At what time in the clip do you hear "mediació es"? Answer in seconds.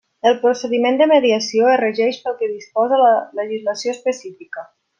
1.11-1.77